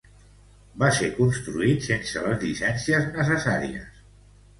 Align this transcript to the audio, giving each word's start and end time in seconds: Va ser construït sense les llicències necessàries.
Va 0.83 0.87
ser 0.99 1.09
construït 1.17 1.85
sense 1.87 2.23
les 2.29 2.41
llicències 2.45 3.05
necessàries. 3.19 4.01